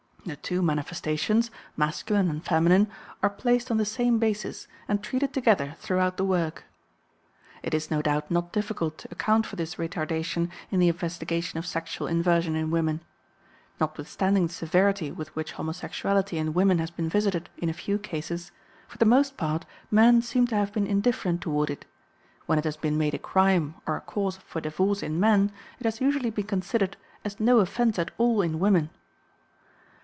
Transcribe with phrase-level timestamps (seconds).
[0.23, 2.91] The two manifestations, masculine and feminine,
[3.23, 6.65] are placed on the same basis and treated together throughout the work.
[7.63, 11.65] It is, no doubt, not difficult to account for this retardation in the investigation of
[11.65, 13.01] sexual inversion in women.
[13.79, 18.51] Notwithstanding the severity with which homosexuality in women has been visited in a few cases,
[18.87, 21.83] for the most part men seem to have been indifferent toward it;
[22.45, 25.85] when it has been made a crime or a cause for divorce in men, it
[25.85, 26.95] has usually been considered
[27.25, 28.91] as no offense at all in women.